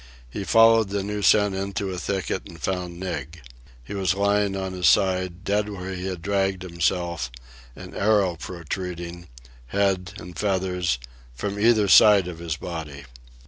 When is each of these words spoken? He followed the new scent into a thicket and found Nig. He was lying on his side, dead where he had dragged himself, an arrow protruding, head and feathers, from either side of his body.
He 0.27 0.43
followed 0.43 0.89
the 0.89 1.03
new 1.03 1.21
scent 1.21 1.53
into 1.53 1.91
a 1.91 1.99
thicket 1.99 2.47
and 2.47 2.59
found 2.59 2.99
Nig. 2.99 3.39
He 3.83 3.93
was 3.93 4.15
lying 4.15 4.57
on 4.57 4.73
his 4.73 4.89
side, 4.89 5.43
dead 5.43 5.69
where 5.69 5.93
he 5.93 6.07
had 6.07 6.23
dragged 6.23 6.63
himself, 6.63 7.29
an 7.75 7.93
arrow 7.93 8.35
protruding, 8.35 9.27
head 9.67 10.13
and 10.17 10.35
feathers, 10.35 10.97
from 11.35 11.59
either 11.59 11.87
side 11.87 12.27
of 12.27 12.39
his 12.39 12.55
body. 12.57 13.03